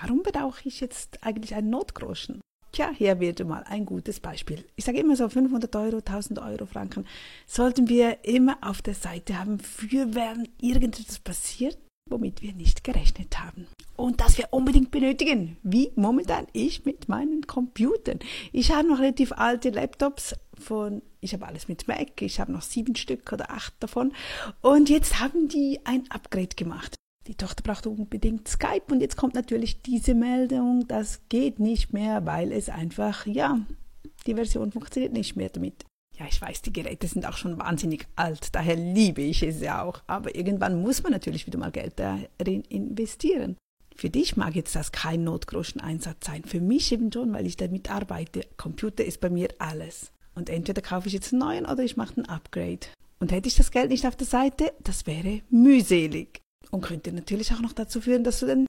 warum 0.00 0.22
brauche 0.22 0.68
ich 0.68 0.80
jetzt 0.80 1.22
eigentlich 1.22 1.54
einen 1.54 1.70
Notgroschen? 1.70 2.40
Tja, 2.72 2.90
hier 2.94 3.18
wird 3.18 3.44
mal 3.46 3.64
ein 3.64 3.86
gutes 3.86 4.20
Beispiel. 4.20 4.64
Ich 4.76 4.84
sage 4.84 5.00
immer 5.00 5.16
so 5.16 5.28
500 5.28 5.74
Euro, 5.76 5.96
1000 5.96 6.38
Euro 6.38 6.66
Franken 6.66 7.06
sollten 7.46 7.88
wir 7.88 8.24
immer 8.24 8.58
auf 8.60 8.82
der 8.82 8.94
Seite 8.94 9.38
haben, 9.38 9.58
für 9.58 10.14
wenn 10.14 10.48
irgendetwas 10.60 11.18
passiert, 11.18 11.78
womit 12.10 12.42
wir 12.42 12.52
nicht 12.52 12.84
gerechnet 12.84 13.38
haben. 13.38 13.66
Und 13.96 14.20
das 14.20 14.38
wir 14.38 14.48
unbedingt 14.52 14.90
benötigen, 14.90 15.56
wie 15.62 15.90
momentan 15.96 16.46
ich 16.52 16.84
mit 16.84 17.08
meinen 17.08 17.46
Computern. 17.46 18.20
Ich 18.52 18.70
habe 18.70 18.86
noch 18.86 19.00
relativ 19.00 19.32
alte 19.32 19.70
Laptops 19.70 20.36
von, 20.58 21.02
ich 21.20 21.32
habe 21.32 21.46
alles 21.46 21.68
mit 21.68 21.88
Mac, 21.88 22.20
ich 22.20 22.38
habe 22.38 22.52
noch 22.52 22.62
sieben 22.62 22.94
Stück 22.94 23.32
oder 23.32 23.50
acht 23.50 23.74
davon. 23.80 24.12
Und 24.60 24.88
jetzt 24.88 25.20
haben 25.20 25.48
die 25.48 25.80
ein 25.84 26.04
Upgrade 26.10 26.54
gemacht. 26.54 26.94
Die 27.28 27.34
Tochter 27.34 27.62
braucht 27.62 27.86
unbedingt 27.86 28.48
Skype 28.48 28.90
und 28.90 29.02
jetzt 29.02 29.18
kommt 29.18 29.34
natürlich 29.34 29.82
diese 29.82 30.14
Meldung, 30.14 30.88
das 30.88 31.20
geht 31.28 31.60
nicht 31.60 31.92
mehr, 31.92 32.24
weil 32.24 32.52
es 32.52 32.70
einfach, 32.70 33.26
ja, 33.26 33.60
die 34.26 34.34
Version 34.34 34.72
funktioniert 34.72 35.12
nicht 35.12 35.36
mehr 35.36 35.50
damit. 35.50 35.84
Ja, 36.18 36.24
ich 36.26 36.40
weiß, 36.40 36.62
die 36.62 36.72
Geräte 36.72 37.06
sind 37.06 37.26
auch 37.26 37.36
schon 37.36 37.58
wahnsinnig 37.58 38.06
alt, 38.16 38.54
daher 38.54 38.76
liebe 38.76 39.20
ich 39.20 39.42
es 39.42 39.60
ja 39.60 39.84
auch. 39.84 40.00
Aber 40.06 40.34
irgendwann 40.34 40.80
muss 40.80 41.02
man 41.02 41.12
natürlich 41.12 41.46
wieder 41.46 41.58
mal 41.58 41.70
Geld 41.70 41.94
darin 41.98 42.62
investieren. 42.62 43.58
Für 43.94 44.08
dich 44.08 44.36
mag 44.36 44.56
jetzt 44.56 44.74
das 44.74 44.90
kein 44.90 45.24
Notgroschen-Einsatz 45.24 46.26
sein. 46.26 46.44
Für 46.44 46.60
mich 46.60 46.92
eben 46.92 47.12
schon, 47.12 47.32
weil 47.34 47.46
ich 47.46 47.56
damit 47.56 47.90
arbeite. 47.90 48.40
Computer 48.56 49.04
ist 49.04 49.20
bei 49.20 49.28
mir 49.28 49.48
alles. 49.58 50.12
Und 50.34 50.48
entweder 50.48 50.82
kaufe 50.82 51.08
ich 51.08 51.14
jetzt 51.14 51.32
einen 51.32 51.40
neuen 51.40 51.66
oder 51.66 51.82
ich 51.82 51.96
mache 51.96 52.20
ein 52.20 52.28
Upgrade. 52.28 52.86
Und 53.20 53.32
hätte 53.32 53.48
ich 53.48 53.56
das 53.56 53.70
Geld 53.70 53.90
nicht 53.90 54.06
auf 54.06 54.16
der 54.16 54.26
Seite, 54.26 54.72
das 54.82 55.06
wäre 55.06 55.42
mühselig. 55.50 56.40
Und 56.70 56.82
könnte 56.82 57.12
natürlich 57.12 57.52
auch 57.52 57.60
noch 57.60 57.72
dazu 57.72 58.00
führen, 58.00 58.24
dass 58.24 58.40
du 58.40 58.46
den 58.46 58.66